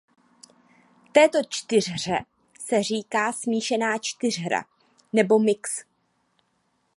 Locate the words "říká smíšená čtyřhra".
2.83-4.63